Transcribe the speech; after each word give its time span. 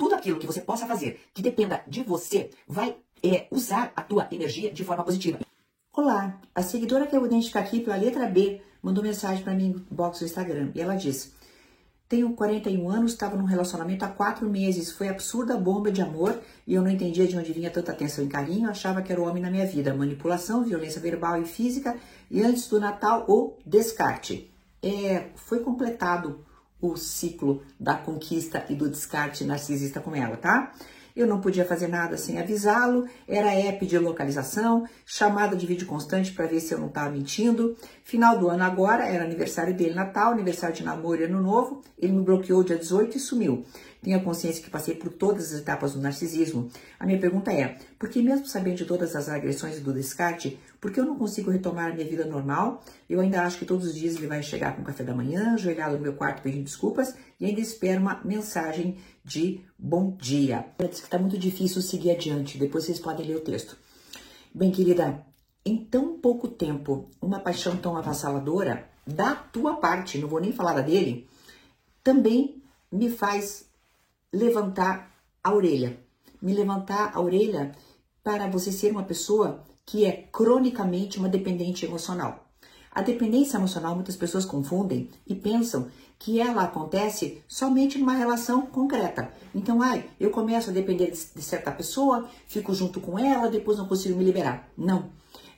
Tudo 0.00 0.14
aquilo 0.14 0.38
que 0.38 0.46
você 0.46 0.62
possa 0.62 0.86
fazer 0.86 1.20
que 1.34 1.42
dependa 1.42 1.82
de 1.86 2.02
você 2.02 2.48
vai 2.66 2.96
é, 3.22 3.46
usar 3.50 3.92
a 3.94 4.00
tua 4.00 4.26
energia 4.32 4.72
de 4.72 4.82
forma 4.82 5.04
positiva. 5.04 5.38
Olá, 5.92 6.40
a 6.54 6.62
seguidora 6.62 7.06
que 7.06 7.14
eu 7.14 7.26
identificar 7.26 7.60
aqui 7.60 7.80
pela 7.80 7.96
letra 7.96 8.26
B 8.26 8.62
mandou 8.82 9.04
mensagem 9.04 9.44
para 9.44 9.52
mim 9.52 9.74
no 9.74 9.94
box 9.94 10.20
do 10.20 10.24
Instagram 10.24 10.70
e 10.74 10.80
ela 10.80 10.94
diz: 10.94 11.34
Tenho 12.08 12.32
41 12.32 12.88
anos, 12.88 13.12
estava 13.12 13.36
num 13.36 13.44
relacionamento 13.44 14.02
há 14.02 14.08
quatro 14.08 14.48
meses, 14.48 14.90
foi 14.90 15.10
absurda 15.10 15.54
bomba 15.58 15.92
de 15.92 16.00
amor 16.00 16.40
e 16.66 16.72
eu 16.72 16.80
não 16.80 16.90
entendia 16.90 17.28
de 17.28 17.36
onde 17.36 17.52
vinha 17.52 17.70
tanta 17.70 17.92
atenção 17.92 18.24
e 18.24 18.28
carinho, 18.28 18.70
achava 18.70 19.02
que 19.02 19.12
era 19.12 19.20
o 19.20 19.28
homem 19.28 19.42
na 19.42 19.50
minha 19.50 19.66
vida, 19.66 19.92
manipulação, 19.92 20.64
violência 20.64 20.98
verbal 20.98 21.42
e 21.42 21.44
física 21.44 21.94
e 22.30 22.42
antes 22.42 22.66
do 22.68 22.80
Natal 22.80 23.26
o 23.28 23.58
descarte. 23.66 24.50
É, 24.82 25.26
foi 25.34 25.58
completado 25.58 26.42
o 26.80 26.96
ciclo 26.96 27.62
da 27.78 27.94
conquista 27.94 28.64
e 28.68 28.74
do 28.74 28.88
descarte 28.88 29.44
narcisista 29.44 30.00
com 30.00 30.14
ela, 30.14 30.36
tá? 30.36 30.72
Eu 31.14 31.26
não 31.26 31.40
podia 31.40 31.64
fazer 31.64 31.88
nada 31.88 32.16
sem 32.16 32.38
avisá-lo, 32.38 33.06
era 33.26 33.52
app 33.52 33.84
de 33.84 33.98
localização, 33.98 34.86
chamada 35.04 35.56
de 35.56 35.66
vídeo 35.66 35.86
constante 35.86 36.32
para 36.32 36.46
ver 36.46 36.60
se 36.60 36.72
eu 36.72 36.78
não 36.78 36.86
estava 36.86 37.10
mentindo. 37.10 37.76
Final 38.04 38.38
do 38.38 38.48
ano 38.48 38.62
agora, 38.62 39.06
era 39.06 39.24
aniversário 39.24 39.74
dele, 39.74 39.94
Natal, 39.94 40.32
aniversário 40.32 40.74
de 40.74 40.84
namoro 40.84 41.20
e 41.20 41.24
Ano 41.24 41.42
Novo. 41.42 41.82
Ele 41.98 42.12
me 42.12 42.22
bloqueou 42.22 42.62
dia 42.62 42.78
18 42.78 43.16
e 43.16 43.20
sumiu. 43.20 43.64
Tenho 44.02 44.22
consciência 44.22 44.62
que 44.62 44.70
passei 44.70 44.94
por 44.94 45.12
todas 45.12 45.52
as 45.52 45.60
etapas 45.60 45.92
do 45.92 46.00
narcisismo. 46.00 46.70
A 46.98 47.04
minha 47.04 47.18
pergunta 47.18 47.52
é: 47.52 47.78
por 47.98 48.08
que, 48.08 48.22
mesmo 48.22 48.46
sabendo 48.46 48.76
de 48.76 48.86
todas 48.86 49.14
as 49.14 49.28
agressões 49.28 49.76
e 49.76 49.80
do 49.80 49.92
descarte, 49.92 50.58
por 50.80 50.90
que 50.90 50.98
eu 50.98 51.04
não 51.04 51.16
consigo 51.16 51.50
retomar 51.50 51.90
a 51.90 51.94
minha 51.94 52.08
vida 52.08 52.24
normal? 52.24 52.82
Eu 53.08 53.20
ainda 53.20 53.42
acho 53.42 53.58
que 53.58 53.66
todos 53.66 53.86
os 53.86 53.94
dias 53.94 54.16
ele 54.16 54.26
vai 54.26 54.42
chegar 54.42 54.74
com 54.74 54.82
café 54.82 55.04
da 55.04 55.14
manhã, 55.14 55.52
ajoelhado 55.52 55.96
no 55.96 56.02
meu 56.02 56.14
quarto 56.14 56.42
pedindo 56.42 56.64
desculpas 56.64 57.14
e 57.38 57.44
ainda 57.44 57.60
espero 57.60 58.00
uma 58.00 58.20
mensagem 58.24 58.96
de 59.22 59.60
bom 59.78 60.16
dia. 60.16 60.64
Diz 60.78 61.00
que 61.00 61.06
está 61.06 61.18
muito 61.18 61.36
difícil 61.36 61.82
seguir 61.82 62.12
adiante. 62.12 62.56
Depois 62.56 62.84
vocês 62.84 62.98
podem 62.98 63.26
ler 63.26 63.36
o 63.36 63.40
texto. 63.40 63.76
Bem, 64.54 64.70
querida, 64.70 65.24
em 65.64 65.76
tão 65.76 66.18
pouco 66.18 66.48
tempo, 66.48 67.10
uma 67.20 67.38
paixão 67.38 67.76
tão 67.76 67.96
avassaladora 67.96 68.88
da 69.06 69.34
tua 69.34 69.76
parte, 69.76 70.18
não 70.18 70.28
vou 70.28 70.40
nem 70.40 70.52
falar 70.52 70.72
da 70.72 70.80
dele, 70.80 71.28
também 72.02 72.62
me 72.90 73.10
faz 73.10 73.69
levantar 74.32 75.10
a 75.42 75.52
orelha. 75.52 75.98
Me 76.40 76.52
levantar 76.54 77.12
a 77.14 77.20
orelha 77.20 77.72
para 78.22 78.48
você 78.48 78.70
ser 78.70 78.92
uma 78.92 79.02
pessoa 79.02 79.64
que 79.84 80.04
é 80.04 80.28
cronicamente 80.30 81.18
uma 81.18 81.28
dependente 81.28 81.84
emocional. 81.84 82.46
A 82.92 83.02
dependência 83.02 83.56
emocional 83.56 83.94
muitas 83.94 84.16
pessoas 84.16 84.44
confundem 84.44 85.08
e 85.26 85.34
pensam 85.34 85.88
que 86.18 86.40
ela 86.40 86.64
acontece 86.64 87.42
somente 87.48 87.98
numa 87.98 88.14
relação 88.14 88.66
concreta. 88.66 89.32
Então, 89.54 89.80
ai, 89.80 90.04
eu 90.18 90.30
começo 90.30 90.70
a 90.70 90.72
depender 90.72 91.10
de, 91.10 91.42
certa 91.42 91.70
pessoa, 91.72 92.28
fico 92.46 92.74
junto 92.74 93.00
com 93.00 93.18
ela, 93.18 93.48
depois 93.48 93.78
não 93.78 93.86
consigo 93.86 94.18
me 94.18 94.24
liberar. 94.24 94.68
Não. 94.76 95.10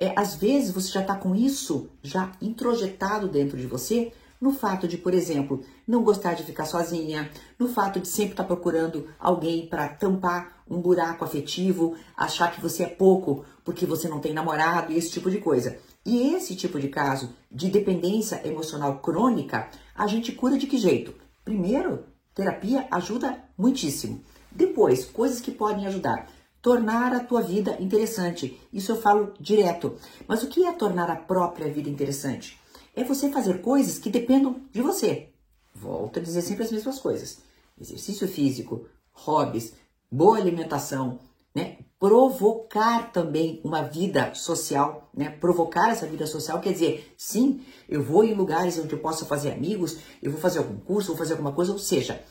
É, 0.00 0.12
às 0.18 0.36
vezes 0.36 0.70
você 0.70 0.90
já 0.90 1.00
está 1.00 1.14
com 1.16 1.34
isso 1.34 1.90
já 2.02 2.32
introjetado 2.40 3.28
dentro 3.28 3.56
de 3.56 3.66
você 3.66 4.12
no 4.40 4.52
fato 4.52 4.86
de, 4.86 4.98
por 4.98 5.14
exemplo, 5.14 5.62
não 5.86 6.02
gostar 6.02 6.34
de 6.34 6.42
ficar 6.42 6.64
sozinha, 6.64 7.30
no 7.58 7.68
fato 7.68 8.00
de 8.00 8.08
sempre 8.08 8.32
estar 8.32 8.44
tá 8.44 8.46
procurando 8.46 9.08
alguém 9.18 9.66
para 9.66 9.88
tampar 9.88 10.62
um 10.68 10.80
buraco 10.80 11.24
afetivo, 11.24 11.96
achar 12.16 12.52
que 12.52 12.60
você 12.60 12.84
é 12.84 12.88
pouco 12.88 13.44
porque 13.64 13.86
você 13.86 14.08
não 14.08 14.20
tem 14.20 14.32
namorado 14.32 14.92
e 14.92 14.96
esse 14.96 15.10
tipo 15.10 15.30
de 15.30 15.38
coisa. 15.38 15.78
E 16.04 16.34
esse 16.34 16.54
tipo 16.54 16.78
de 16.78 16.88
caso 16.88 17.30
de 17.50 17.68
dependência 17.68 18.40
emocional 18.46 19.00
crônica, 19.00 19.68
a 19.94 20.06
gente 20.06 20.32
cura 20.32 20.56
de 20.56 20.66
que 20.66 20.78
jeito? 20.78 21.14
Primeiro, 21.44 22.04
terapia 22.34 22.86
ajuda 22.90 23.42
muitíssimo. 23.58 24.22
Depois, 24.52 25.04
coisas 25.04 25.40
que 25.40 25.50
podem 25.50 25.86
ajudar. 25.86 26.28
Tornar 26.62 27.12
a 27.12 27.20
tua 27.20 27.42
vida 27.42 27.76
interessante. 27.80 28.60
Isso 28.72 28.92
eu 28.92 29.00
falo 29.00 29.34
direto. 29.38 29.96
Mas 30.26 30.42
o 30.42 30.48
que 30.48 30.64
é 30.64 30.72
tornar 30.72 31.10
a 31.10 31.16
própria 31.16 31.70
vida 31.70 31.88
interessante? 31.88 32.58
É 32.96 33.04
você 33.04 33.30
fazer 33.30 33.60
coisas 33.60 33.98
que 33.98 34.10
dependam 34.10 34.62
de 34.72 34.80
você. 34.80 35.28
Volto 35.74 36.18
a 36.18 36.22
dizer 36.22 36.40
sempre 36.40 36.64
as 36.64 36.72
mesmas 36.72 36.98
coisas: 36.98 37.38
exercício 37.78 38.26
físico, 38.26 38.86
hobbies, 39.12 39.74
boa 40.10 40.38
alimentação, 40.38 41.18
né? 41.54 41.78
Provocar 41.98 43.12
também 43.12 43.60
uma 43.62 43.82
vida 43.82 44.34
social, 44.34 45.10
né? 45.14 45.30
Provocar 45.30 45.90
essa 45.90 46.06
vida 46.06 46.26
social 46.26 46.60
quer 46.60 46.72
dizer, 46.72 47.14
sim, 47.16 47.62
eu 47.88 48.02
vou 48.02 48.24
em 48.24 48.34
lugares 48.34 48.78
onde 48.78 48.92
eu 48.92 48.98
possa 48.98 49.24
fazer 49.24 49.52
amigos, 49.52 49.98
eu 50.22 50.30
vou 50.30 50.40
fazer 50.40 50.58
algum 50.58 50.78
curso, 50.78 51.08
vou 51.08 51.16
fazer 51.16 51.32
alguma 51.32 51.52
coisa, 51.52 51.72
ou 51.72 51.78
seja, 51.78 52.22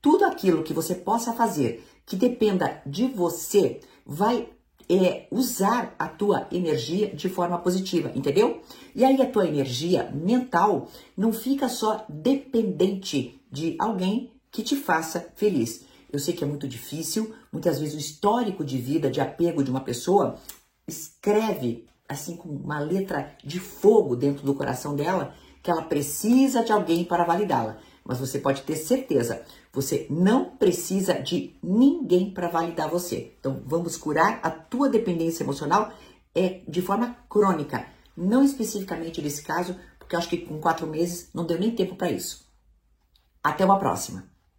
tudo 0.00 0.24
aquilo 0.24 0.62
que 0.62 0.72
você 0.72 0.94
possa 0.94 1.32
fazer 1.32 1.84
que 2.06 2.16
dependa 2.16 2.82
de 2.86 3.06
você 3.06 3.80
vai 4.04 4.48
é 4.92 5.28
usar 5.30 5.94
a 5.98 6.08
tua 6.08 6.46
energia 6.50 7.14
de 7.14 7.28
forma 7.28 7.58
positiva, 7.58 8.10
entendeu? 8.14 8.60
E 8.94 9.04
aí 9.04 9.20
a 9.20 9.30
tua 9.30 9.46
energia 9.46 10.10
mental 10.12 10.88
não 11.16 11.32
fica 11.32 11.68
só 11.68 12.04
dependente 12.08 13.40
de 13.50 13.76
alguém 13.78 14.32
que 14.50 14.62
te 14.62 14.74
faça 14.76 15.32
feliz. 15.36 15.84
Eu 16.12 16.18
sei 16.18 16.34
que 16.34 16.42
é 16.42 16.46
muito 16.46 16.66
difícil, 16.66 17.32
muitas 17.52 17.78
vezes 17.78 17.94
o 17.94 17.98
histórico 17.98 18.64
de 18.64 18.78
vida, 18.78 19.10
de 19.10 19.20
apego 19.20 19.62
de 19.62 19.70
uma 19.70 19.80
pessoa 19.80 20.36
escreve 20.88 21.86
assim 22.08 22.36
com 22.36 22.48
uma 22.48 22.80
letra 22.80 23.32
de 23.44 23.60
fogo 23.60 24.16
dentro 24.16 24.44
do 24.44 24.54
coração 24.54 24.96
dela 24.96 25.32
que 25.62 25.70
ela 25.70 25.82
precisa 25.82 26.64
de 26.64 26.72
alguém 26.72 27.04
para 27.04 27.24
validá-la. 27.24 27.78
Mas 28.10 28.18
você 28.18 28.40
pode 28.40 28.62
ter 28.62 28.74
certeza, 28.74 29.40
você 29.72 30.08
não 30.10 30.56
precisa 30.56 31.14
de 31.14 31.54
ninguém 31.62 32.28
para 32.32 32.48
validar 32.48 32.90
você. 32.90 33.32
Então, 33.38 33.62
vamos 33.64 33.96
curar 33.96 34.40
a 34.42 34.50
tua 34.50 34.88
dependência 34.88 35.44
emocional 35.44 35.92
é 36.34 36.60
de 36.66 36.82
forma 36.82 37.16
crônica, 37.28 37.86
não 38.16 38.42
especificamente 38.42 39.22
nesse 39.22 39.44
caso, 39.44 39.76
porque 39.96 40.16
eu 40.16 40.18
acho 40.18 40.28
que 40.28 40.38
com 40.38 40.58
quatro 40.58 40.88
meses 40.88 41.30
não 41.32 41.46
deu 41.46 41.56
nem 41.56 41.70
tempo 41.70 41.94
para 41.94 42.10
isso. 42.10 42.44
Até 43.44 43.64
uma 43.64 43.78
próxima. 43.78 44.29